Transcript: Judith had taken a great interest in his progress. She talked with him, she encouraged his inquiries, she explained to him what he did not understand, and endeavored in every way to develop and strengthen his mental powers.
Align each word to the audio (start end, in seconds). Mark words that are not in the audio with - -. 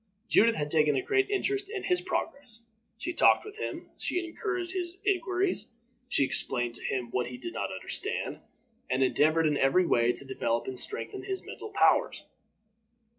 Judith 0.27 0.55
had 0.55 0.71
taken 0.71 0.95
a 0.95 1.01
great 1.03 1.29
interest 1.29 1.69
in 1.69 1.83
his 1.83 2.01
progress. 2.01 2.61
She 2.97 3.13
talked 3.13 3.45
with 3.45 3.57
him, 3.59 3.91
she 3.99 4.25
encouraged 4.25 4.71
his 4.71 4.97
inquiries, 5.05 5.67
she 6.09 6.23
explained 6.23 6.73
to 6.73 6.83
him 6.83 7.11
what 7.11 7.27
he 7.27 7.37
did 7.37 7.53
not 7.53 7.71
understand, 7.71 8.39
and 8.89 9.03
endeavored 9.03 9.45
in 9.45 9.57
every 9.57 9.85
way 9.85 10.11
to 10.11 10.25
develop 10.25 10.65
and 10.65 10.79
strengthen 10.79 11.25
his 11.25 11.43
mental 11.45 11.69
powers. 11.69 12.23